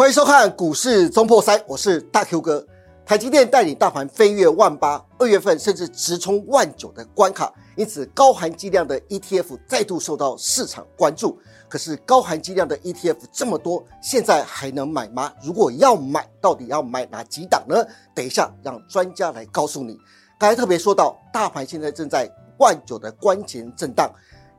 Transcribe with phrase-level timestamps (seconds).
[0.00, 2.66] 欢迎收看股市中破三，我是大 Q 哥。
[3.04, 11.38] 台积电带领大盘飞跃万八，二月份甚至直冲万九的关卡，因此高含积量的 ETF 再度受到市场关注。
[11.68, 15.30] 可是高含积量的 ETF 这么多，现在还能买吗？
[15.42, 17.84] 如果要买，到底要买哪几档呢？
[18.14, 19.98] 等一下让专家来告诉你。
[20.38, 22.26] 刚才特别说到，大盘现在正在
[22.58, 24.10] 万九的关前震荡。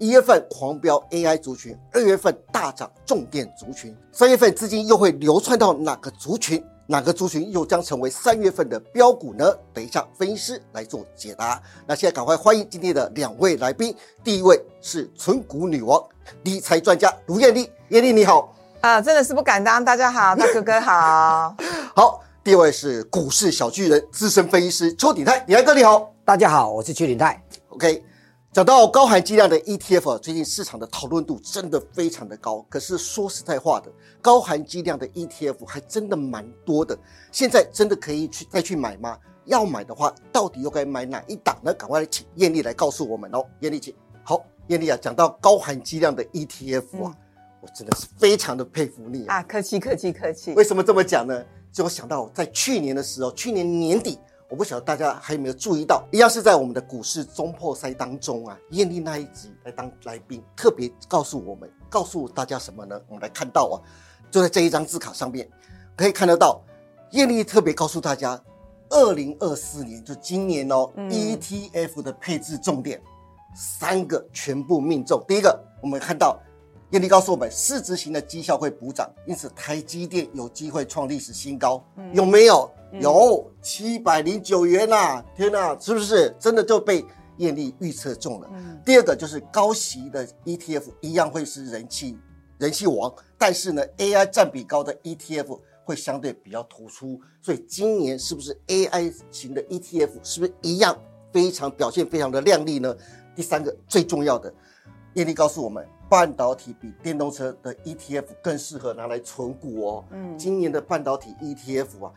[0.01, 6.59] 一月份狂飙 AI 族群，二月份大涨重点族群，三月份资金又会流窜到哪个族群？
[6.87, 9.55] 哪个族群又将成为三月份的标股呢？
[9.71, 11.61] 等一下分析师来做解答。
[11.85, 16.03] 那现在赶快欢迎今天的两位来宾，第一位是纯股女王、
[16.45, 19.85] 理财专家卢艳丽，艳丽你好啊，真的是不敢当。
[19.85, 21.55] 大家好，大哥哥好。
[21.95, 27.39] 好，第二位是股市小巨人、资深分析师邱鼎泰，鼎泰哥你好，大家好，我是邱鼎泰。
[27.69, 28.03] OK。
[28.53, 32.61] 讲到高含积量的 ETF，最近市场的讨论度真的非常的高。
[32.69, 33.89] 可是说实在话的，
[34.21, 36.97] 高含积量的 ETF 还真的蛮多的。
[37.31, 39.17] 现在真的可以去再去买吗？
[39.45, 41.73] 要买的话，到底又该买哪一档呢？
[41.73, 43.41] 赶快来请艳丽来告诉我们哦。
[43.61, 47.15] 艳丽姐，好，艳丽啊，讲到高含积量的 ETF 啊，
[47.61, 49.41] 我真的是非常的佩服你啊！
[49.43, 50.53] 客气客气客气。
[50.55, 51.41] 为什么这么讲呢？
[51.71, 54.19] 就我想到在去年的时候，去年年底。
[54.51, 62.99] 我不晓得大家还有没有注意到，一样是在我们的股市中破塞当中啊，艳丽那一集来当来宾，特别告诉我们，告诉大家什么呢？
[63.07, 63.79] 我们来看到啊，
[64.29, 65.49] 就在这一张字卡上面，
[65.95, 66.61] 可以看得到，
[67.11, 68.37] 艳丽特别告诉大家，
[68.89, 73.01] 二零二四年就今年哦，ETF 的配置重点
[73.55, 75.23] 三个全部命中。
[75.25, 76.37] 第一个，我们看到。
[76.89, 82.69] 艳丽告诉我们，市值型的绩效会补涨，因此台积电有机会创历史新高，有没有？
[82.99, 85.23] 有七百零九元呐！
[85.35, 87.05] 天呐，是不是真的就被
[87.37, 88.49] 艳丽预测中了？
[88.85, 92.17] 第二个就是高息的 ETF 一样会是人气
[92.57, 100.97] 人气王，但是呢，AI 占比高的 ETF 会相对比较突出，所以今年是不是 AI 型的 ETF 是不是一样
[101.31, 102.95] 非常表现非常的亮丽呢？
[103.35, 104.53] 第三个最重要的，
[105.13, 105.87] 艳丽告诉我们。
[106.11, 110.05] 半导体比电动车的 ETF 更适合拿来存股哦。
[110.11, 112.11] 嗯，今年的半导体 ETF 啊，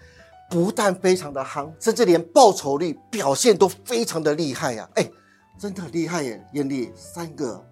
[0.50, 4.88] 不但非常的夯，甚至连报酬率表现都非常的厉害呀！
[4.94, 5.10] 哎，
[5.58, 7.64] 真的厉害耶，艳丽三个。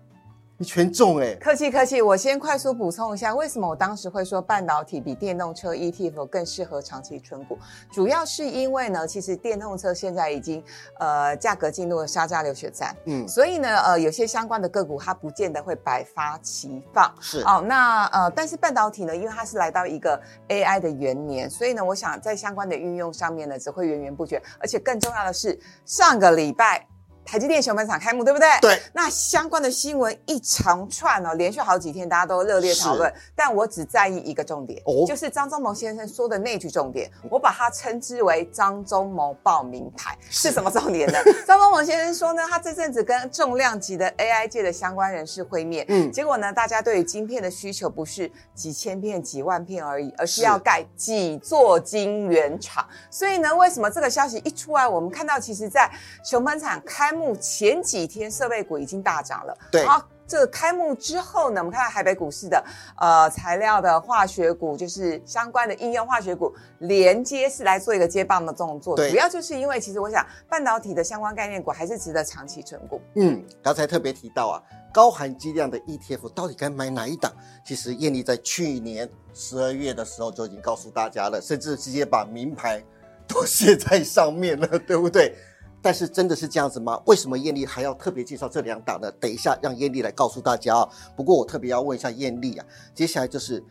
[0.63, 7.59] 全中哎，客气客气，我先快速补充一下，为什么我当时会说半导体比电动车 ETF 更适合长期存股？
[7.91, 10.63] 主要是因为呢，其实电动车现在已经
[10.99, 26.87] 呃价格进入了杀价流血战，嗯，所以呢呃有些相关的个股它不见得会百发齐放，是哦，那呃但是半导体呢，因为它是来到一个 AI 的元年，所以呢我想在相关的运用上面呢只会源源不绝，而且更重要的是上个礼拜。
[27.25, 28.49] 台积电熊本厂开幕，对不对？
[28.61, 28.83] 对。
[28.93, 33.13] 那相关的新闻一长串哦，连续好几天大家都热烈讨论。
[33.35, 41.19] 但我只在意一个重点，哦，就是张忠谋先生说的那句重点，我把它称之为张忠谋报名牌，是什么重点呢？
[41.47, 52.85] 张忠谋先生说呢，他这阵子跟重量级的 AI 界的相关人士会面，嗯，结果呢，大家对于晶片的需求不是几千片、几万片而已，而是要盖几座晶圆厂。
[53.11, 55.89] 所以呢，为什么这个消息一出来，我们看到其实在
[56.25, 57.12] 熊本厂开。
[57.13, 59.85] 幕前几天设备股已经大涨了，对。
[59.85, 62.65] 好，这个开幕之后呢，我们看到台北股市的
[62.97, 73.01] 呃材料的化学股，就是相关的应用化学股连接是来做一个接棒的动作，主要就是因为其实我想半导体的相关概念股还是值得长期存股。
[73.17, 74.63] 嗯，刚才特别提到啊，
[74.93, 77.31] 高含积量的 ETF 到底该买哪一档？
[77.67, 82.83] 其实艳丽在去年十二月的时候就已经告诉大家了，甚至直接把名牌
[83.29, 85.35] 都写在上面了，对不对？
[85.83, 87.03] 但是真的是这样子吗？
[87.07, 89.11] 为什么艳丽还要特别介绍这两档呢？
[89.21, 90.89] 等一下让艳丽来告诉大家啊。
[91.17, 93.63] 不过我特别要问一下艳丽啊，接下来就是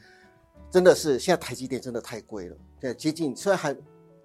[0.70, 3.76] 真的是现在台积电真的太贵了，对，接近虽然还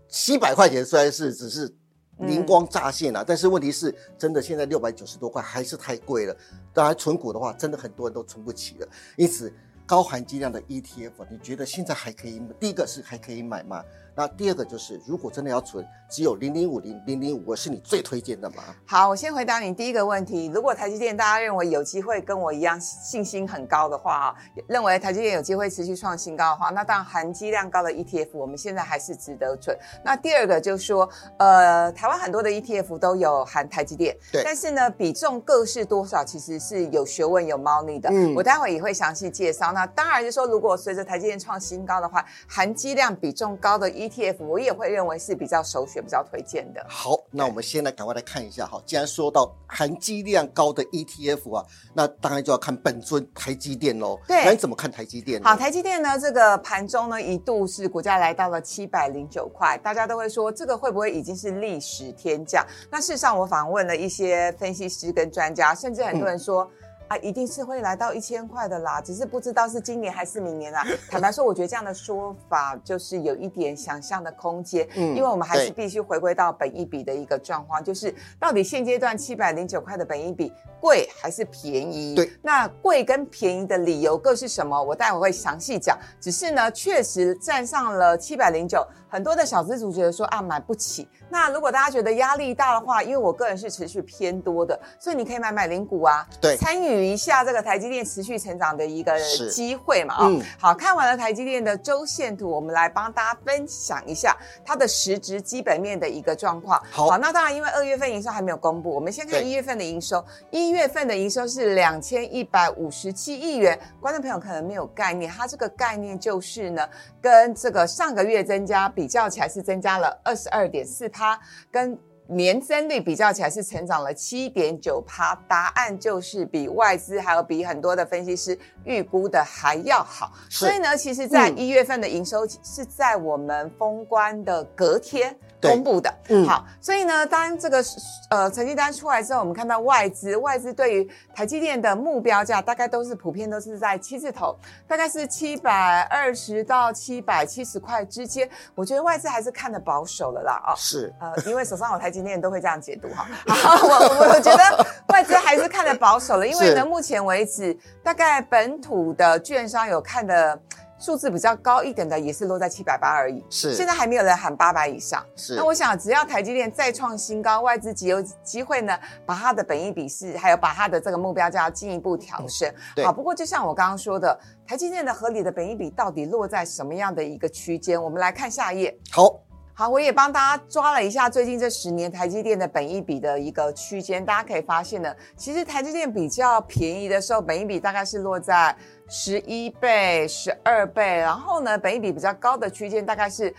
[0.09, 1.73] 七百块钱，虽然是只是
[2.19, 6.37] 灵光乍现啊，但是问题是真的现在六百九十多块还是太贵了。
[6.73, 8.89] 当然存股的话，真的很多人都存不起了。
[9.17, 9.53] 因此
[9.87, 12.43] 高含金量的 ETF，你觉得现在还可以？
[12.59, 13.83] 第一个是还可以买吗？
[14.19, 18.63] 那第二个就是，如果真的要存，只有零零五零零零五是你最推荐的吗？
[18.87, 20.51] 好，我先回答你第一个问题。
[20.55, 24.35] 如果台积电大家认为有机会跟我一样信心很高的话啊，
[24.67, 29.77] 认为台积电有机会持续创新高的话，那当然含金量高的 ETF 我们现在还是值得存。
[30.03, 31.07] 那第二个就是说，
[31.39, 38.09] 呃，台湾很多的 ETF 都有含台积电，对，但是呢，比重各是多少其实是有学问有猫腻的。
[38.11, 39.75] 嗯，我待会也会详细介绍。
[39.77, 46.83] 那当然就是说，如果随着台积电创新高的话，含积量比重高的 ETF，我也会认为是比较首选、比较推荐的。
[46.89, 48.83] 好，那我们先来赶快来看一下哈。
[48.87, 54.19] 既然说到含积量高的 ETF 啊，那当然就要看本尊台积电喽。
[54.27, 55.43] 对，那你怎么看台积电？
[55.43, 62.65] 好，台积电呢，这个盘中呢一度是股价来到了七百零九块，大家都会说这个会不会已经是历史天价？
[62.91, 66.67] 那事实上，我访问了一些分析师跟专家，甚至很多人说。
[67.09, 70.85] 啊，一定是会来到一千块的啦，只是不知道是今年还是明年啦。
[71.09, 80.53] 坦白说，我觉得这样的说法就是有一点想象的空间，嗯，因为我们还是必须回归到本一笔的一个状况，就是到底现阶段七百零九块的本一比
[80.87, 82.15] 贵还是便宜？
[82.15, 84.81] 对，那贵跟便宜的理由各是什么？
[84.81, 85.99] 我待会会详细讲。
[86.21, 91.09] 只是呢，确实站上了七百零九，很多的小资主觉得说啊，买不起。
[91.29, 99.19] 那如果大家觉得压力大的话，因为我个人是持续偏多的，所以你可以买买零股啊，对，参与一下这个台积电持续成长的一个
[99.51, 100.31] 机会嘛啊。
[100.57, 106.81] 好看完了台积电的周线图，我们来帮大家分享一下它的实质基本面的一个状况。
[106.93, 110.25] 好，那当然因为二月份营收还没有公布，我们先看一月份的营收。
[110.51, 116.87] 一月份的营收是两千一百五十七亿元，观众朋友可能没有概念，它这个概念就是呢，
[117.21, 121.09] 跟这个上个月增加比较起来是增加了二十二点四。
[121.09, 121.39] 趴
[121.71, 130.33] 跟年增率比较起来是成长了七点九趴，答案就是比外资还有比很多的分析师预估的还要好。
[130.51, 135.35] 所以呢，其实在一月份的营收是在我们封关的隔天。
[135.61, 137.83] 公布的，嗯，好，所以呢，当这个
[138.31, 144.57] 呃成绩单出来之后，我们看到外资外资对于台积电的目标价大概都是普遍都是在七字头，
[144.87, 148.49] 大概是七百二十到七百七十块之间。
[148.75, 153.27] 我觉得外资还是看的保守了啦，啊，是，呃，因为手上有台积电都会这样解读哈。
[153.47, 160.59] 我我觉得外资还是看的保守了，因为呢，目前为止大概本土的券商有看的。
[160.99, 165.25] 数字比较高一点的也是落在七百八而已，是现在还没有人喊八百以上。
[165.37, 172.73] 是那我想，只要台积电再创新高，外资极有机会呢，把它的本益比是，还有把它的这个目标价进一步调升。
[173.05, 178.03] 好，不过就像我刚刚说的，台积电的合理的本益比到底落在什么样的一个区间？
[178.03, 178.99] 我们来看下一页。
[179.11, 179.46] 好。
[179.79, 188.75] 好，我也帮大家抓了一下最近这十年台积电的本益比的一个区间，大家可以发现呢，其实台积电比较便宜的时候，本益比大概是落在
[189.07, 193.55] 十一倍、十二倍，然后呢，本益比比较高的区间大概是。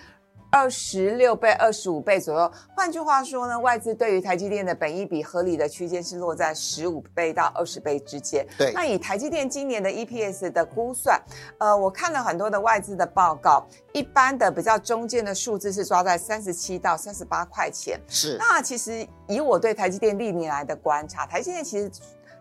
[0.50, 2.52] 二十六倍、二十五倍左右。
[2.76, 8.46] 换句话说呢，外资对于台积电的本益比合理的区间是落在十五倍到二十倍之间。
[8.58, 11.22] 对，那以台积电今年的 EPS 的估算，
[11.60, 18.00] 呃，我看了很多的外资的报告，一般的比较中间的数字是抓在三十七到三十八块钱。
[18.08, 18.38] 是。
[18.40, 21.92] 那其实以我对台积电历年来的观察，台积电其实。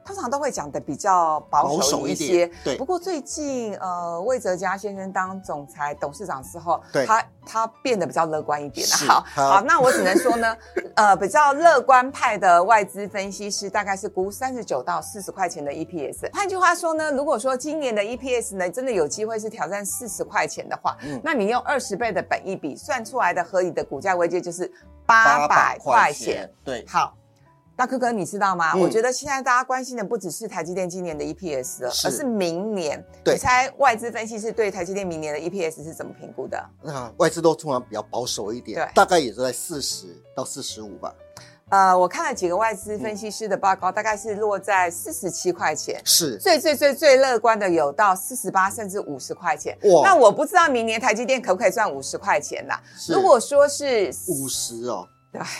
[0.06, 2.76] 通常都会讲的比较保守一些，对。
[2.76, 8.97] 不过最近，呃，魏哲嘉先生当总裁、董事长之后，对，他他变得比较乐观一点了。
[9.08, 10.56] 好，好，那我只能说呢，
[10.94, 16.32] 呃，比较乐观派的外资分析师大概是估三十九到四十块钱的 EPS。
[16.32, 24.70] 换句话说呢，如果说今年的 EPS 呢真的有机会是挑战四十块钱的话，嗯，那你用二十倍的本益比算出来的合理的股价位阶就是
[25.05, 26.49] 八百块钱。
[26.64, 27.12] 对，好。
[27.76, 28.75] 大哥哥，你知道吗？
[28.75, 33.05] 我觉得现在大家关心的不只是台积电今年的 EPS 了，而是明年。
[33.26, 36.58] 你猜外资分析师对台积电明年的 EPS 是怎么评估的？
[36.82, 41.14] 那外资都通常比较保守一点，大概也是在四十到四十五吧。
[41.68, 46.00] 呃，我看了几个外资分析师的报告，大概是落在四十七块钱。
[46.02, 49.76] 是最最最最乐观的有到四十八甚至五十块钱。
[49.83, 50.02] 哇！
[50.02, 52.80] 那我不知道明年台积电可不可以赚五十块钱啦？
[53.09, 55.06] 如果说是五十哦。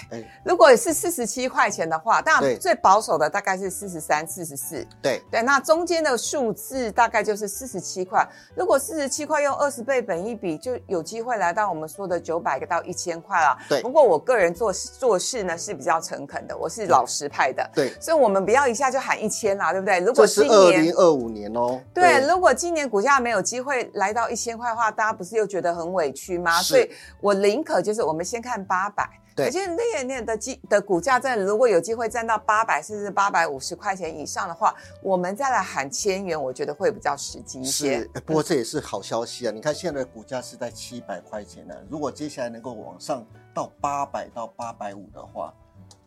[0.09, 4.87] 对，如果是四十七块钱的话，当然最保守的大概是四十三、四十四。
[5.03, 8.27] 对对，那中间的数字大概就是四十七块。
[8.55, 13.59] 如果四十七块用二十倍本一比，就有机会来到我们说的九百个到一千块了。
[13.69, 17.69] 对，不过我个人做事做事呢是比较诚恳的，我是老实派的。
[17.75, 20.01] 对，所以我们不要一下就喊一千啦，对不对？
[20.01, 21.79] 如果是二零二五年哦。
[21.93, 26.63] 对，如果今年股价没有机会来到一千块的话，大家不是又觉得很委屈吗？
[26.63, 29.07] 所以我宁可就是我们先看八百。
[29.37, 37.99] 对，其实那年的基的股价在如果有机会站到八百甚至八百五十块钱以上的话，我们再来喊千元，我觉得会比较实际一些。
[37.99, 39.53] 是，不过这也是好消息啊！
[39.53, 45.53] 你看现在的股价是在七百块钱呢，如果接下来能够往上到八百到八百五的话，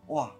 [0.07, 0.31] 哇，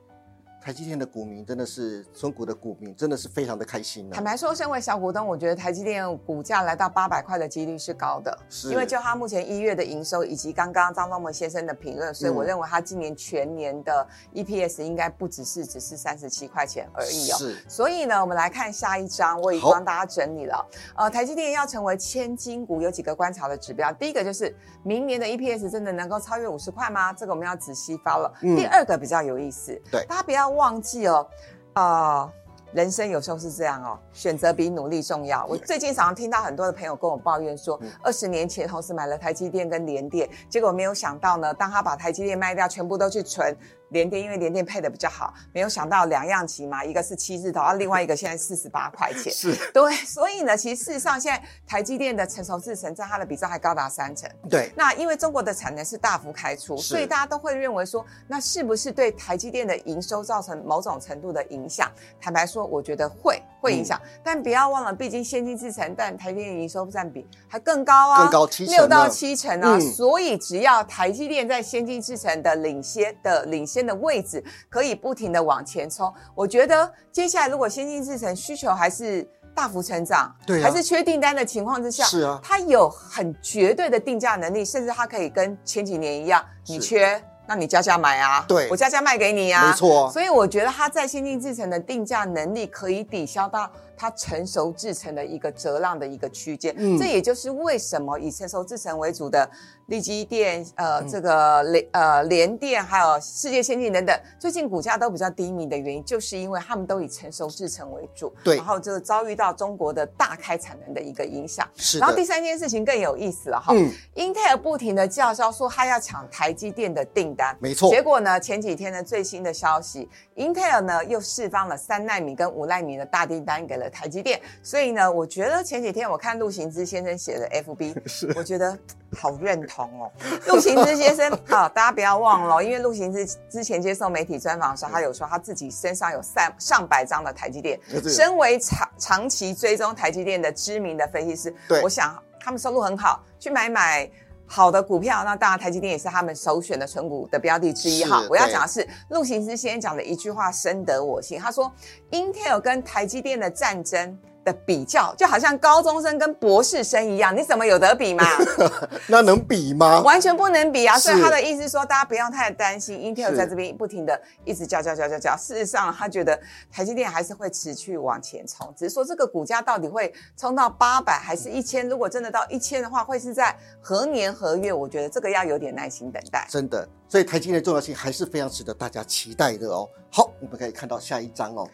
[0.62, 4.10] 台积电的股民真的是中股的股民，真的是非常的开心。
[4.10, 17.38] 坦白说，身为小股东，我觉得台积电股价来到八百块的几率是高的，是因为就它目前一月的营收以及刚刚张忠谋先生的评论，所以我认为它今年全年的 EPS 应该不只是只是三十七块钱而已哦。
[17.38, 20.70] 是，所以呢，我们来看下一章，我已经帮大家整理了。
[20.96, 23.92] 呃，台积电要成为千金股，有几个观察的指标。
[23.94, 27.14] 第一个就是明年的 EPS 真的能够超越五十块吗？
[27.14, 28.30] 这个我们要仔细发了。
[28.42, 31.28] 第二个比较有意思，对，大家不要忘记哦。
[31.74, 32.32] 啊，
[32.74, 35.46] 人生有时候是这样哦，选择比努力重要。
[35.46, 43.56] 我最近常常听到很多的朋友跟我抱怨说，二十年前同时买了台积电跟联电，结果没有想到呢，当他把台积电卖掉，全部都去存。
[43.90, 54.72] 联电因为联电配的比较好，没有想到两样棋嘛，一个是七字头，啊，另外一个现在四十八块钱，是对，所以呢，其实事实上现在台积电的成熟制程占它的比重还高达三成，对。
[54.76, 61.92] 那因为中国的产能是大幅开出，所以大家都会认为说，那是不是对台积电的营收造成某种程度的影响？
[62.22, 74.44] 坦白说，我觉得会会影响，但不要忘了，毕竟先进制程但台积电营收占比还更高啊，更高七六到七成啊，所以只要台积电在先进制程的领先的领先的位置。
[74.70, 93.70] 可以不停的往前冲，我觉得接下来如果先进制程需求还是大幅成长，对，还是缺订单的情况之下，是啊，它有很绝对的定价能力，甚至它可以跟前几年一样，你缺，那你加价买啊，对，我加价卖给你啊，没错，所以我觉得它在先进制程的定价能力可以抵消到。
[94.02, 99.52] 它成熟制程的一个折让的一个区间，嗯这也就是为什么以成熟制程为主的
[99.90, 111.68] 立基电、呃这个联呃联电还有世界先进等等，最近股价都比较低迷的原因，就是因为他们都以成熟制程为主，对，然后就遭遇到中国的大开产能的一个影响。
[111.76, 123.90] 是，然后第三件事情更有意思了哈，嗯，英特尔不停的叫嚣说他要抢台积电的订单，没错，结果呢前几天的最新的消息，英特尔呢又释放了三纳米跟五纳米的大订单给了。
[123.92, 127.96] 台积电，所以呢，我觉得前几天我看陆行之先生写的 FB，
[128.38, 128.78] 我觉得
[129.16, 130.12] 好认同哦。
[130.48, 137.80] 陆行之先生 啊，大家不要忘了，因为陆行之之前接受媒体专访的时候，他有说他自己身上有上上百张的台积电。
[138.08, 144.10] 身为长长期追踪台积电的知名的分析师，我想他们收入很好，去买买。
[144.52, 148.26] 好的股票，那当然台积电也是他们首选的存股的标的之一哈。
[148.28, 151.38] 我要讲的是陆行之先生讲的一句话，深得我心。
[151.38, 151.72] 他说
[152.10, 154.18] ，Intel 跟台积电的战争。
[154.52, 158.26] 的比较就好像高中生跟博士生一样，你怎么有得比嘛？
[159.08, 160.02] 那能比吗？
[160.02, 160.98] 完全不能比啊！
[160.98, 165.36] 所以他的意思说，大家不要太担心，Intel 在这边不停的一直叫叫叫叫叫。
[165.38, 166.40] 事实上，他觉得
[166.72, 171.88] 台积电还是会持续往前冲，只是说这个股价到底会冲到八百还是一千？
[171.88, 174.74] 如果真的到一千的话，会是在何年何月？
[174.74, 176.48] 我觉得这个要有点耐心等待。
[176.50, 179.88] 真的，所以台积电的重要性还是非常值得大家期待的哦。
[180.12, 181.70] 好，我们可以看到下一章哦。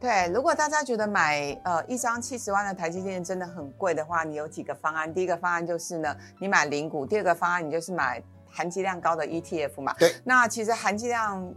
[0.00, 5.12] 对，如果大家觉得买呃一张七十万的台积电真的很贵的话，你有几个方案？
[5.12, 9.92] 第一个方案就是呢，你买零股；第二个方案你就是买含积量高的 ETF 嘛。
[9.98, 11.54] 对，那其实含积量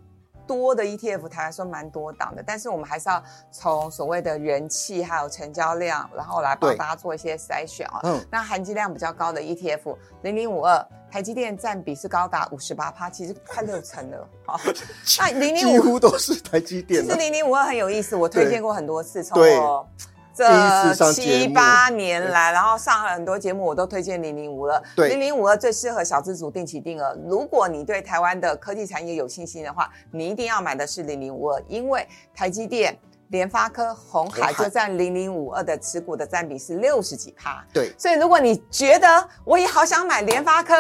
[0.48, 8.00] 多的 ETF 台湾说蛮多档的，但是我们还是要从所谓的人气还有成交量，然后来帮大家做一些筛选啊。
[8.04, 10.86] 嗯，那含金量比较高的 ETF 零零五二。
[11.12, 14.28] 台积电占比是高达五十八趴，其实快六成了。
[14.48, 14.60] 好，
[15.20, 17.04] 那零零五几乎都是台积电。
[17.04, 19.88] 其实零零五二很有意思，我推荐过很多次，从我
[20.34, 24.82] 这七八年来，然后上了很多节目，我都推荐零零五二。
[25.08, 27.18] 零零五二最适合小资族定期定额。
[27.28, 32.98] 如果你对台湾的科技产业有信心的话，你一定要买的是零零五二，因为台积电。
[33.30, 40.76] 联发科、红海就占零零五二的持股的占比是六十几趴，对，所以如果你觉得我也好想买联发科，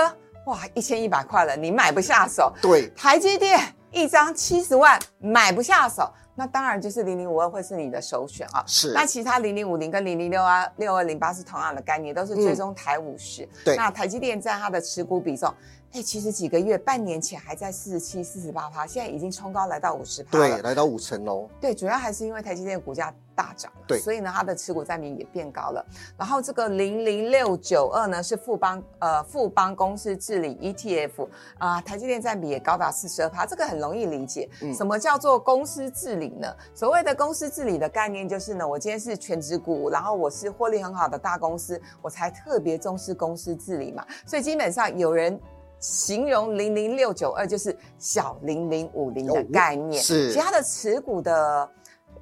[0.45, 8.63] 哇，一千一百块了，你买不下手，对，台积电一张七十万买不下手，那当然就是零零五二会是你的首选啊。
[8.66, 13.48] 是，那其他零零五零跟零零六二六二零八是同样的概念，都是追踪台五十。
[13.63, 15.54] 对，那台积电占它的持股比重。
[15.93, 21.47] 哎，其实几个月、半年前还在四十七、四十八趴，现在已经冲高来到五十趴对，来到五成哦。
[21.62, 25.85] 对，主要还是因为台积电股价大涨，对，所以呢，它的持股占比也变高了。
[26.17, 31.27] 然后这个零零六九二呢，是富邦呃富邦公司治理 ETF
[31.59, 34.50] 啊，台积电占比也高达四十二趴，这个很容易理解。
[34.75, 36.51] 什么叫做公司治理呢？
[36.73, 44.03] 所谓的公司治理的概念就是呢，我今天是全职股，然后我是获利很好的大公司，我才特别重视公司治理嘛。
[44.25, 45.39] 所以基本上有人。
[45.84, 51.70] 形容零零六九二就是小零零五零的概念，是其他的持股的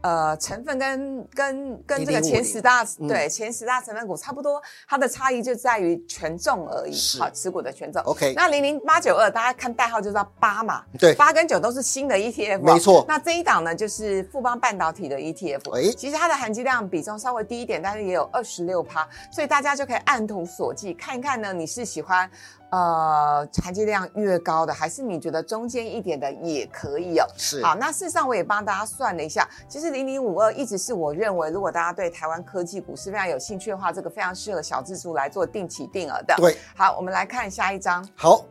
[0.02, 7.20] 呃，成分跟跟跟这个前十大对前十大成分股差不多，它的差异就在于权重而已。
[7.20, 8.02] 好，持股的权重。
[8.06, 10.84] OK，那零零八九二，大家看代号就知道八嘛。
[10.98, 12.62] 对，八跟九都是新的 ETF。
[12.62, 13.06] 没错。
[13.08, 15.72] 那这一档呢，就是富邦半导体的 ETF。
[15.78, 22.28] 哎，其实它的含金量比重稍微低一点，但是也有二十六趴，所以大家就可以按图索骥看一看呢，你是喜欢。
[22.72, 27.26] 呃，含金量越高的，还是你觉得中间一点的也可以哦。
[27.38, 36.34] 是，好，那事实上我也帮大家算了一下，其实零零五二一直是我认为，如果大家对台湾科技股是非常有兴趣的话，这个非常适合小资族来做定期定额的。
[36.38, 38.08] 对，好，我们来看下一张。
[38.16, 38.46] 好，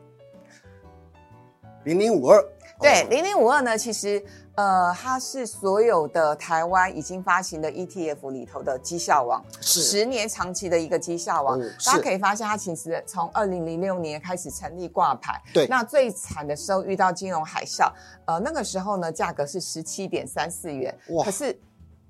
[1.85, 2.45] 零零五二。
[2.81, 4.23] 对，零零五二呢，其实。
[4.57, 11.59] 呃，它是所有的台湾已经发行的 ETF 里头的绩效王，是十年长期的一个绩效王。
[11.87, 15.67] 大家可以发现，它其实从二零零六年开始成立挂牌，对。
[15.67, 17.91] 那最惨的时候遇到金融海啸，
[18.27, 21.59] 呃，那个时候呢，价格是十七点三四元，哇，可是，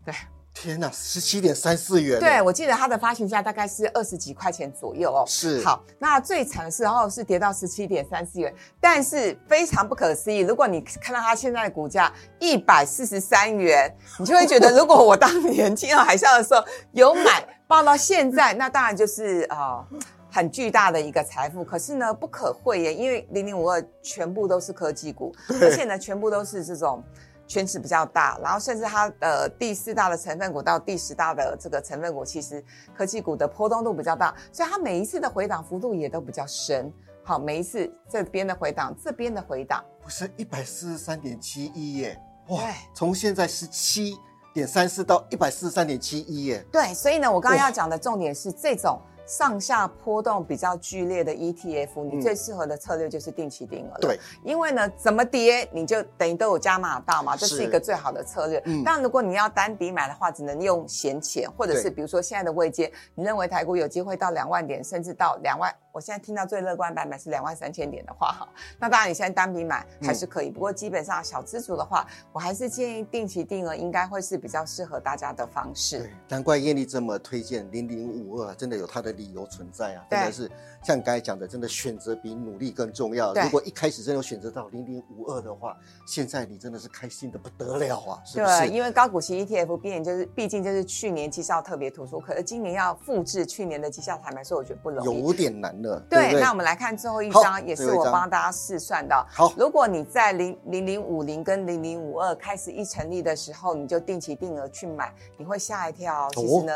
[0.04, 0.12] 对。
[0.52, 2.18] 天呐，十七点三四元。
[2.18, 5.24] 对，我记得它的发行价大概是二十几块钱左右哦。
[5.26, 5.62] 是。
[5.64, 19.86] 好，那最惨的时候是跌到十七点三四元，但是非常不可思议，如果你看到它现在的股价一百四十三元， 你就会觉得，如果我当年金融海啸的时候有买，报到现在，那当然就是啊
[20.30, 21.64] 很巨大的一个财富。
[21.64, 27.02] 可是呢，不可讳言，因为零零五二全部都是科技股，而且呢，全部都是这种。
[27.50, 32.64] 圈子比较大，然后甚至它的第四大的成分股到第十大的这个成分股，其实
[32.96, 36.92] 科技股的波动度比较大，所以它每一次的回档幅度也都比较深。
[37.24, 42.16] 好，每一次这边的回档，这边的回档，不是一百四十三点七一耶，
[42.50, 42.60] 哇，
[42.94, 44.16] 从现在十七
[44.54, 46.64] 点三四到一百四十三点七一耶。
[46.70, 48.96] 对，所以呢，我刚刚要讲的重点是这种。
[49.30, 53.98] 上下波动比较剧烈的 ETF，你最适合的策略就是定期定额。
[54.00, 58.60] 对，因为呢，怎么跌你就等于都有加码到嘛，这是一个最好的策略。
[58.66, 65.72] 嗯，但如果你要单笔买的话，只能用闲钱，或者是比如说现在的位阶，你认为台股有机会到两万点，甚至到两万。
[65.92, 75.98] 我现在听到最乐观版本是两万三千点的话，哈，那当然你现在单笔买还是可以，不过基本上小资族的话，我还是建议定期定额应该会是比较适合大家的方式。
[75.98, 80.50] 对，难怪艳丽这么推荐零零五二，真的有它的理由存在啊，真的是
[80.84, 83.34] 像刚才讲的，真的选择比努力更重要。
[83.34, 88.58] 如果一开始真有选择到零零五二的话，现在你真的是开心的不得了啊，是不是？
[88.60, 96.00] 对，因为高股息 ETF 毕竟就是毕竟就是去年绩效特别突出，可是今年要复制去年的绩效，坦白说我觉得不容易，有点难了。
[96.08, 96.60] 对，那我们。
[96.60, 99.16] 我们来看最后一张，也是我帮大家试算的。
[99.30, 106.28] 好，如果你在零零零五零跟零零五二开始一成立的时候，你就定期定额去买，你会吓一跳。
[106.34, 106.72] 其实呢。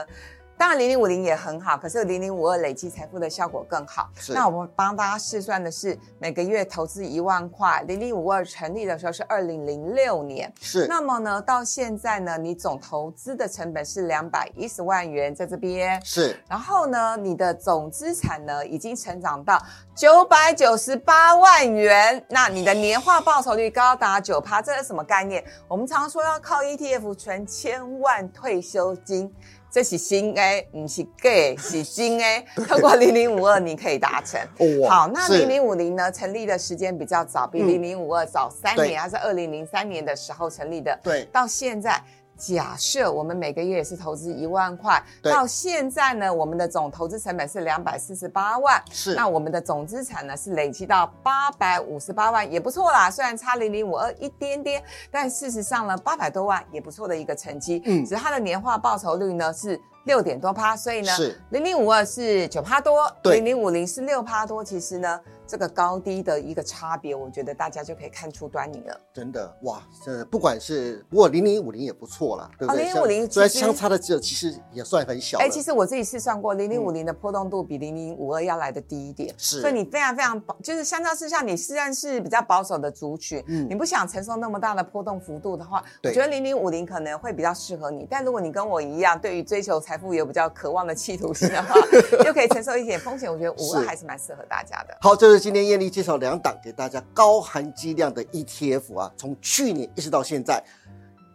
[0.57, 4.09] 当然，零零五零也很好，可是零零五二累积财富的效果更好。
[4.29, 10.53] 那我们帮大家试算的是每个月投资一万块，零零五二成立的时候是二零零六年。
[10.61, 10.87] 是。
[10.87, 16.01] 那么呢，到现在呢，你总投资的成本是两百一十万元在这边。
[16.05, 16.39] 是。
[16.49, 19.61] 然后呢，你的总资产呢已经成长到
[19.95, 25.45] 九百九十八万元，那你的年化报酬率高达九趴，这是什么概念？
[25.67, 29.35] 我们常说要靠 ETF 存千万退休金。
[29.75, 32.47] 这是新 A，不是 gay，是新 A。
[32.69, 34.41] 透过零零五二，你可以达成。
[34.89, 36.13] 好，那零零五零呢？
[36.13, 40.97] 成立的时间比较早，比零零五二早三年，它是二零零三年的时候成立的。
[41.03, 42.01] 对，到现在。
[42.37, 53.11] 假设我们每个月也是投资一万块，到现在呢，我们的总投资成本是两百四十八万，是那我们的总资产呢是累积到八百五十八万，也不错啦。
[53.11, 57.83] 虽然差零零五二一点点，但事实上呢，八百多万也不错的一个成绩。
[57.85, 61.13] 嗯，只是它的年化报酬率呢是六点多趴，所以呢，
[61.51, 65.21] 零零五二是九趴多，零零五零是六趴多，其实呢。
[65.55, 69.01] 这个高低的一个差别，我觉得大家就可以看出端倪了。
[69.13, 72.83] 真的哇，这不管是不过零零五零也不错啦，对不对？
[72.83, 75.39] 零零五零虽然相差的只有，其实也算很小。
[75.39, 79.33] 哎，其实我自己试算过，零零五零的波动度比零零五二要来的低一点。
[79.39, 88.09] 是，所以你非常非常保，就是相较之下，你虽然是比较保守的族群，嗯，你不想承受那么大的波动幅度的话，我觉得零零五零可能会比较适合你。
[88.11, 91.77] 但如果你跟我一样，对于追求财富有比较渴望的企图心的话，
[92.25, 94.99] 就可以承受一点风险，我觉得五二还是蛮适合大家的。
[95.01, 96.17] 好，这是今天艳丽介绍。
[96.17, 100.65] 两档给大家高含金量的 ETF 啊，从去年一直到现在，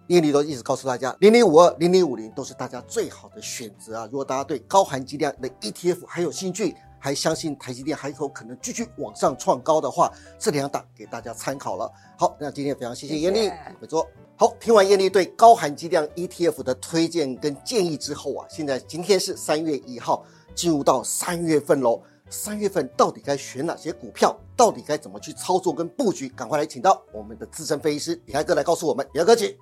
[0.07, 4.05] 艳丽都一直告诉大家，零零五二、零零五零都是大家最好的选择啊。
[4.11, 11.91] 如果大家对高含金量的 ETF 还有兴趣，还相信台积电还有可能继续往上创高的话，这两档给大家参考了。
[12.17, 13.47] 好，那今天非常谢谢艳丽，
[13.79, 14.07] 没错。
[14.35, 22.01] 好，听完艳丽对高含金量 ETF 的推荐跟建议之后啊，现在今天是三月一号，进入到三月份喽。
[22.29, 24.37] 三月份到底该选哪些股票？
[24.55, 26.29] 到底该怎么去操作跟布局？
[26.29, 29.07] 赶快来请到我们的资深分析师李开哥来告诉我们。
[29.13, 29.55] 李开哥，请。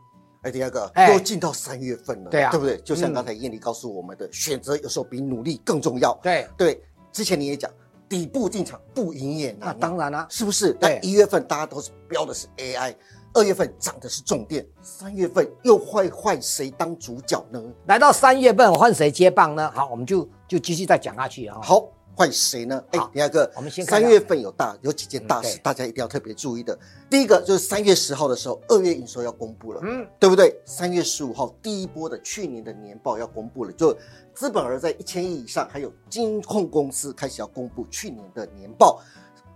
[0.43, 2.77] 哎，第二个又进到三月份了，对啊，对不对？
[2.81, 6.13] 就像刚才艳丽告诉我们的，选择有时候比努力更重要。
[6.21, 7.71] 对对，之前你也讲，
[8.07, 10.77] 底部进场不赢也难，那当然啦，是不是？
[10.79, 12.95] 那一月份大家都是标的是 AI，
[13.33, 17.61] 二月份涨的是重电，三月份又会换谁当主角呢？
[17.87, 19.71] 来到三月份换谁接棒呢？
[19.73, 21.57] 好，我们就就继续再讲下去啊。
[21.63, 21.89] 好。
[22.17, 22.83] 换谁呢？
[22.89, 26.75] 哎，第二个，我们先三月份有大有几件大事，大家一定要特别注意的。
[27.11, 30.59] 第一个就是三月十号的时候，二月营收要公布了，嗯，对不对？
[30.65, 33.95] 三月十五号第一波的去年的年报要公布了，就
[34.33, 38.99] 资本额在一千亿以上，还有金控公司开始要公布去年的年报。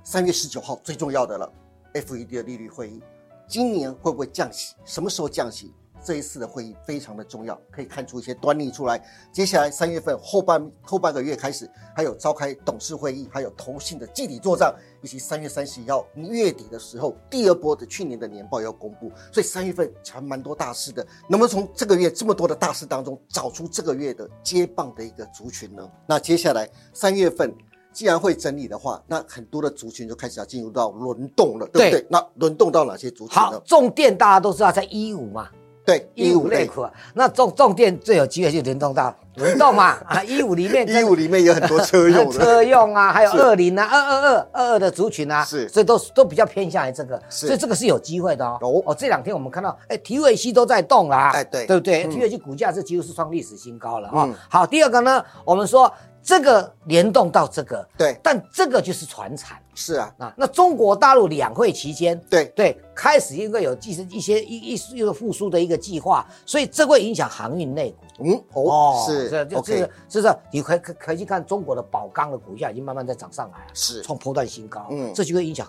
[0.03, 1.51] 三月十九号最重要的了
[1.95, 3.01] ，FED 的利率会议，
[3.47, 4.75] 今年会不会降息？
[4.85, 5.73] 什么时候降息？
[6.03, 9.01] 这一次的会议非常的重要，可以看出一些端倪出来。
[9.31, 19.11] 接下来三月份后半后半个月开始，还有召开董事会议，还有投信的季底做账，以及三月三十一号月底的时候，第二波的去年的年报要公布。
[19.31, 21.05] 所以三月份还蛮多大事的。
[21.29, 25.89] 能不能从这个月这么多的大事当中找出这个月的接棒的一个族群呢？
[26.07, 27.53] 那接下来三月份
[27.93, 32.07] 既然会整理的话，那很多的族群就开始要进入到轮动了，对不对？
[32.09, 33.51] 那轮动到哪些族群呢？
[33.51, 35.49] 好，重点大家都知道在一五嘛。
[35.85, 48.59] 对，一五类股，那重重电最有机会就联动到轮动嘛 啊，一五里面一五里面有很多车用 车用啊，还有二零啊，二二二二二的族群啊，是，所以都都比较偏向于这个，所以这个是有机会的哦。
[48.61, 52.03] 哦哦，这两天我们看到，哎，提尾息都在动啦，哎对，对不对？
[52.05, 54.29] 提尾息股价是几乎是创历史新高了啊。
[54.49, 55.91] 好，第二个呢，我们说。
[56.23, 62.45] 这个联动到这个，对，但这个就是传产，是啊，啊，那中国大陆两会期间，对。
[62.55, 75.65] 对，开始因为有一些一些一一一个复苏的一个计划，所以这会影响航运内股，嗯，哦，是，是，就是，是是，你可可可以去看中国的宝钢的股价已经慢慢在涨上来了，是，创破断新高，嗯，这就会影响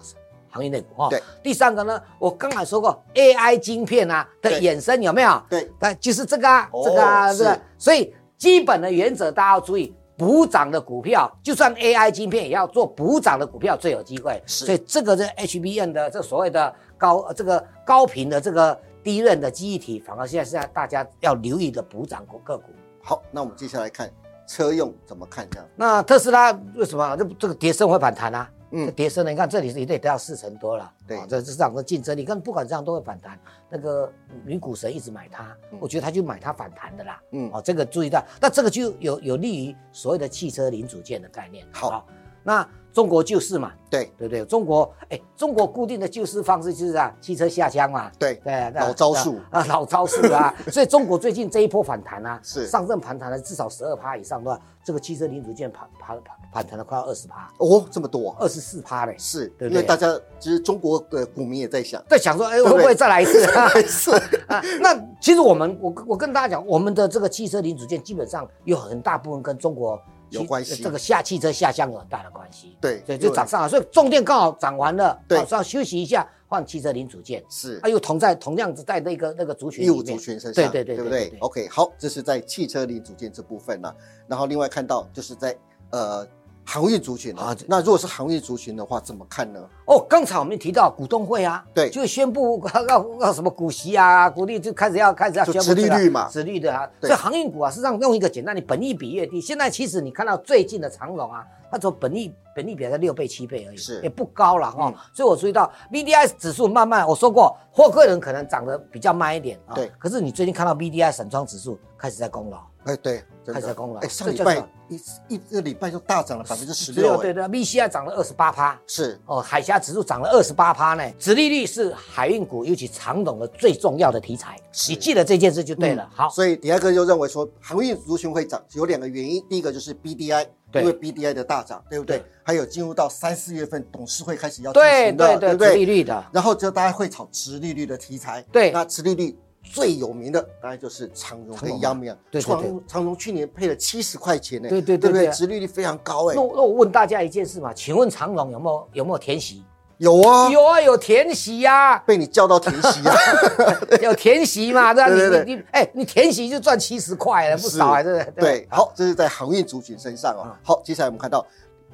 [0.50, 1.08] 航运内股哈。
[1.08, 5.42] 对，第三个呢，我刚才说过 AI 晶片啊的衍生有没有？
[5.48, 9.94] 对，但就是这个啊，这个啊，是，所以基本的原则大家要注意。
[10.22, 14.40] 补涨的股票，就算 AI 晶片也要做补涨的股票最有机会。
[14.46, 22.70] 所以这个是 HBN 的这所谓的高这个高频的这个低润的记忆体，反而现在是大家要留意的补涨股个股。
[23.02, 24.08] 好，那我们接下来看
[24.46, 25.68] 车用怎么看这样？
[25.74, 28.48] 那特斯拉为什么这这个跌升会反弹啊？
[28.72, 33.38] 嗯，跌升了，你看这里是一对都要四成多了，对，这市场的竞争你，看不管这样都会反弹。
[33.68, 34.10] 那个
[34.44, 37.22] 女股神一直买它，我觉得他就买它反弹的啦。
[37.32, 41.66] 嗯，哦，这个注意到，那这个就有有利于所谓的汽车零组件的概念。
[41.70, 42.06] 好，
[42.42, 42.66] 那。
[42.92, 44.12] 中国救市嘛，对。
[44.18, 49.40] 对对，中国哎，中国固定的救市方式就是啊，汽车下乡嘛，对对，老招数。
[49.48, 52.66] 啊， 老招数啊， 所以中国最近这一波反弹啊，是。
[52.66, 57.50] 上证反弹了至少十二趴以上的话，这个汽车零组件反反反反弹了快要二十趴。
[57.56, 60.06] 哦，这么多，二十四趴嘞，是，因为大家
[60.38, 63.40] 其实中国的股民也在想，在想说，哎，会不会再来一次？
[63.88, 64.10] 是
[64.48, 69.98] 啊，那其实我们我我跟大家讲，我们的这个汽车零组件基本上有很大部分跟中国。
[70.32, 72.76] 有关系，这个下汽车下乡有很大的关系。
[72.80, 77.44] 对，所以就涨上了，所以重电刚好涨完了，对，稍休息一下，换汽车零组件。
[77.48, 83.94] 是，啊，又同在同样子在那个那个族群业务族群身上，对对对，对不对？OK，好，这是在汽车零组件这部分呢。
[84.26, 85.56] 然后另外看到就是在
[85.90, 86.26] 呃。
[86.64, 89.60] 航运族群啊，那如果是航运族群的话，怎么看呢？
[89.86, 96.88] 哦，刚才我们提到股东会啊，对，就宣布 要要什么股息啊，股利就开始要开始要宣布利率嘛，殖利率啊。
[97.00, 104.92] 所以航运股啊，实际上用一个简单的本益比越低，现在其实你看到最近的长龙啊，它从本益本益比在六倍七倍而已，是也不高了哈。
[105.12, 109.90] 所以我注意到 B D I 指数慢慢，我说过，货柜人可能涨得比较慢一点啊，对。
[109.98, 112.58] 可是你最近看到 B D I 散装指数开始在攻了。
[112.84, 114.00] 哎，对，开始攻了。
[114.00, 114.56] 哎，上礼拜
[114.88, 115.00] 一
[115.34, 117.16] 一个礼拜就大涨了百分之十六。
[117.20, 118.78] 对对，V C I 涨了二十八趴。
[118.86, 121.12] 是哦，海峡指数涨了二十八趴呢。
[121.18, 124.58] 殖利率是海运股，尤其长董的最重要的题材。
[124.88, 126.10] 你记得这件事就对了。
[126.12, 129.40] 好，所以第二个就认为说航运族群会涨，有两个原因。
[129.48, 130.42] 第一个就是 B D I，
[130.74, 132.22] 因为 B D I 的大涨，对不对？
[132.42, 135.76] 还有进入到三四月份董事会开始要进行的，对不对？
[135.76, 136.24] 利率的。
[136.32, 138.44] 然后就大家会炒殖利率的题材。
[138.50, 139.38] 对，那殖利率。
[139.62, 146.34] 最有名的当然就是长荣跟央明，长长荣去年配了七十块钱呢，对对对对，殖利率非常高哎。
[146.34, 149.64] 那那我问大家一件事嘛，请问长荣有没有有没有填息？
[149.98, 151.96] 有啊，有啊，有填息呀。
[152.00, 153.14] 被你叫到填息啊？
[154.02, 154.92] 有填息嘛？
[154.92, 155.44] 对吧？
[155.46, 158.42] 你你哎，你填息就赚七十块了，不少啊，对不对？
[158.42, 160.58] 对，好，这是在航运族群身上啊。
[160.64, 161.46] 好，接下来我们看到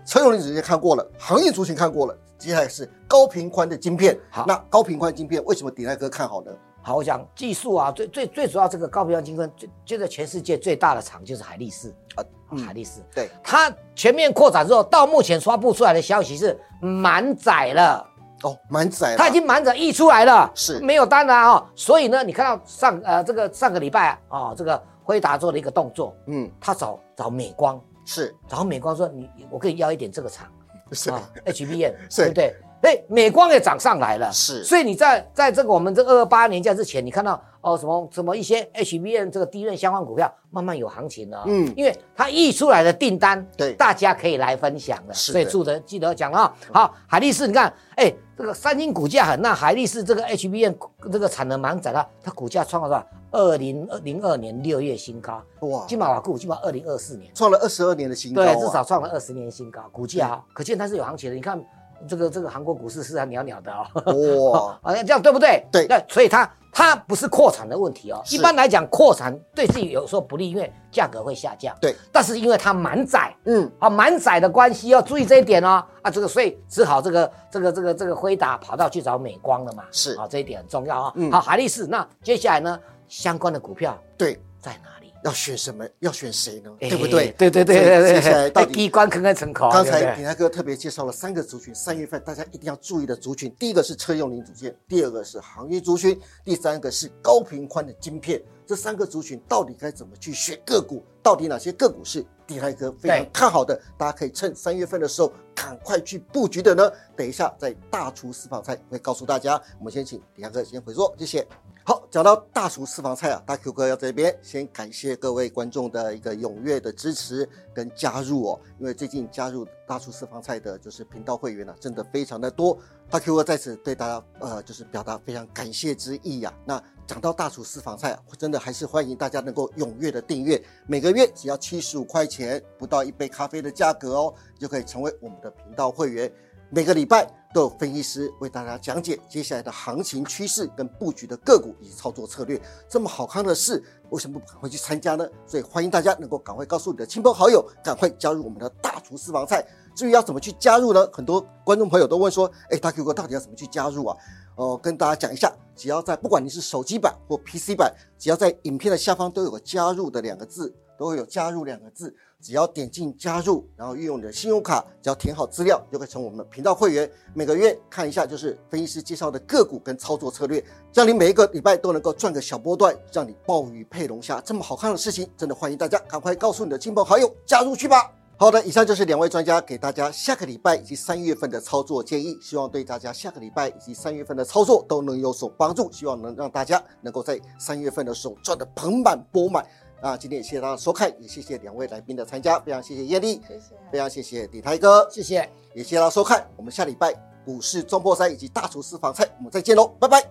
[0.07, 4.19] 车用零组件看过了，航运族群看过了，接下来是高频宽的晶片。
[4.31, 6.51] 好，那高频宽晶片为什么鼎泰哥看好呢？
[6.89, 12.25] 好，我讲技术啊，最最最主要这个高频宽晶片，最现在全世界最大的厂就是海力士啊，
[12.57, 18.09] 海力士，对，它全面扩展之后，到目前发布出来的消息是满载了。
[18.43, 20.81] 哦，满载，它已经满载溢出来了，是。
[20.81, 21.71] 没有单了啊。
[21.75, 28.35] 所以呢，你看到上呃这个上个礼拜啊，这个辉达做了一个动作，嗯，他找找美光，是。
[28.49, 30.47] 找美光说你我可以要一点这个厂，
[30.93, 31.11] 是。
[31.11, 32.57] 啊，HBM， 对不对？
[32.83, 50.77] 哎，美光也涨上来了，是，所以你在在这个我们这二二八年假之前，你看到哦什么什么一些 HBN 这个低润相关股票慢慢有行情了，嗯，因为它溢出来的订单，对，大家可以来分享了，所以记得记得讲了好，海力士，你看，哎，这个三星股价很那，海力士这个 HBN
[51.11, 53.07] 这个产能满载了，它股价创了多少？
[53.31, 57.31] 二零二零二年六月新高，哇，金马瓦股金马二零二四年。
[57.35, 61.61] 创了二十二年的新高，对，至少创了二十年新高，股价可见它是有行情的，你看。
[62.07, 65.67] 这个这个韩国股市是很袅袅的哦，哇， 啊这样对不对？
[65.73, 68.23] 对，那所以它它不是扩产的问题哦。
[68.31, 71.75] 一般来讲，扩产对自己有时候不利，因为价格会下降。
[71.81, 75.85] 对，但是因为它满载，嗯，啊满载的关系要注意这一点哦。
[76.03, 79.85] 啊，这个所以只好这个这个这个这个辉达跑到去找美光了嘛。
[79.91, 81.13] 是啊，这一点很重要啊。
[81.17, 84.98] 嗯，好，海力士，那接下来呢，相关的股票对在哪？
[85.29, 85.87] 要选什么？
[86.01, 86.71] 要选谁呢？
[86.81, 87.31] 对不对？
[87.37, 88.15] 对对对对对。
[88.15, 89.71] 接下来到底一关坑坑成口。
[89.71, 93.55] 刚才鼎泰哥特别介绍了三个族群，三月份大家一定要注意的族群。
[93.59, 98.43] 第一个是车用零组件，第二个是航运族群，第三个是高频宽的晶片。
[98.67, 101.03] 这三个族群到底该怎么去选个股？
[101.23, 103.79] 到底哪些个股是鼎泰哥非常看好的？
[103.99, 106.91] 大家可以趁三月份的时候赶快去布局的呢？
[107.15, 109.61] 等一下在大厨私房菜会告诉大家。
[109.79, 111.47] 我们先请鼎泰哥先回座，谢谢。
[111.89, 122.77] 好，讲到大厨私房菜啊，大 Q 哥要这边先感谢各位观众的一个踊跃的支持跟加入哦，因为最近加入大厨私房菜的就是频道会员呢，真的非常的多，
[123.09, 126.53] 大 Q 哥在此对大家呃就是表达非常感谢之意呀。
[126.67, 136.31] 那讲到大厨私房菜，啊真的还是欢迎大家能够踊跃的订阅，每个月只要七十五块钱，不到一杯咖啡的价格哦，就可以成为我们的频道会员。
[136.69, 142.61] 每个礼拜都有分析师为大家讲解接下来的行情趋势跟布局的个股以及操作策略。
[142.89, 145.27] 这么好看的事，为什么不赶快去参加呢？
[145.47, 149.67] 所以欢迎大家能够赶快告诉你的亲朋好友，赶快加入我们的大厨私房菜。
[149.95, 151.09] 至于要怎么去加入呢？
[151.13, 154.17] 很多观众朋友都问说：“哎，大 Q 哥到底要怎么去加入啊？”
[154.55, 162.15] 哦，跟大家讲一下，只要在不管你是手机版或 PC 版，只要在影片的下方都有个加入的两个字，都会有加入两个字。
[162.41, 167.11] 只要点进加入，然后运用你的信用卡，只要填好资料，就可以成为我们的频道会员。
[167.35, 178.13] 每个月看一下就是分析师介绍的个股跟操作策略，让你每一个礼拜都能够赚个小波段，让你鲍鱼配龙虾这么好看的事情，真的欢迎大家赶快告诉你的亲朋好友加入去吧。
[178.37, 189.67] 好的，以上就是两位专家给大家下个礼拜以及三月份的操作建议，希望对大家下个礼拜以及三月份的操作都能有所帮助，希望能让大家能够在三月份的时候赚得盆满钵满。
[190.01, 197.13] 啊，今天也谢谢大家收看，也谢谢两位来宾的参加，非常谢谢叶丽，谢谢，非常谢谢李台哥，谢谢，也谢谢大家收看，我们下礼拜
[197.45, 200.25] 股市中破赛以及大厨私房菜，我们再见喽，拜拜。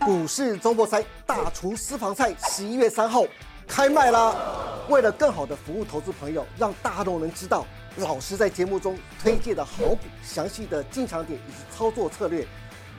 [0.00, 3.24] 股市中破赛大厨私房菜十一月三号
[3.68, 4.34] 开卖啦！
[4.88, 7.64] 为了更好的服务投资朋友，让大家都能知道
[7.98, 12.44] 老师在节目中推荐的好股、详细的进场点以及操作策略，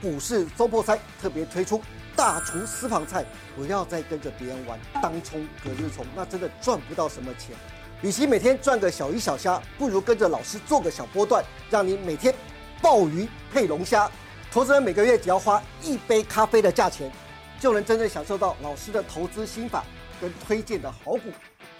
[0.00, 1.82] 股市中破赛特别推出。
[2.20, 3.24] 大厨私房菜，
[3.56, 7.56] 不要再跟着别人玩当冲、隔日冲，那真的赚不到什么钱。
[8.02, 12.34] 与其每天赚个小鱼小虾，不如跟着老师做个小波段，让你每天
[12.82, 14.06] 鲍鱼配龙虾。
[14.52, 17.10] 投资人每个月只要花一杯咖啡的价钱，
[17.58, 19.82] 就能真正享受到老师的投资心法
[20.20, 21.22] 跟推荐的好股。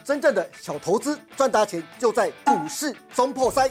[0.02, 3.70] 真正的小投资赚大钱，就在股市中破塞。